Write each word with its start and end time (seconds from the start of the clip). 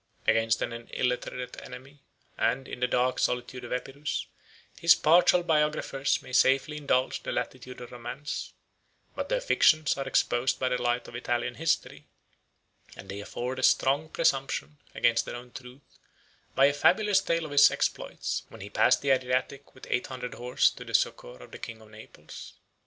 Against 0.25 0.63
an 0.63 0.73
illiterate 0.87 1.61
enemy, 1.61 2.01
and 2.35 2.67
in 2.67 2.79
the 2.79 2.87
dark 2.87 3.19
solitude 3.19 3.63
of 3.63 3.71
Epirus, 3.71 4.25
his 4.79 4.95
partial 4.95 5.43
biographers 5.43 6.23
may 6.23 6.33
safely 6.33 6.77
indulge 6.77 7.21
the 7.21 7.31
latitude 7.31 7.79
of 7.79 7.91
romance: 7.91 8.51
but 9.15 9.29
their 9.29 9.39
fictions 9.39 9.95
are 9.97 10.07
exposed 10.07 10.57
by 10.57 10.69
the 10.69 10.81
light 10.81 11.07
of 11.07 11.13
Italian 11.13 11.53
history; 11.53 12.07
and 12.97 13.09
they 13.09 13.19
afford 13.21 13.59
a 13.59 13.61
strong 13.61 14.09
presumption 14.09 14.79
against 14.95 15.25
their 15.25 15.35
own 15.35 15.51
truth, 15.51 15.99
by 16.55 16.65
a 16.65 16.73
fabulous 16.73 17.21
tale 17.21 17.45
of 17.45 17.51
his 17.51 17.69
exploits, 17.69 18.41
when 18.49 18.61
he 18.61 18.71
passed 18.71 19.03
the 19.03 19.11
Adriatic 19.11 19.75
with 19.75 19.85
eight 19.87 20.07
hundred 20.07 20.33
horse 20.33 20.71
to 20.71 20.83
the 20.83 20.95
succor 20.95 21.37
of 21.43 21.51
the 21.51 21.59
king 21.59 21.79
of 21.79 21.91
Naples. 21.91 22.53